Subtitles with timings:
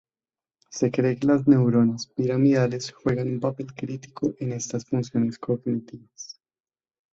[0.71, 6.41] Se cree que las neuronas piramidales juegan un papel crítico en estas funciones cognitivas.